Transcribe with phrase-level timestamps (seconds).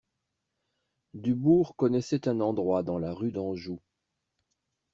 [1.13, 3.79] Dubourg connaissait un endroit dans la rue d'Anjou.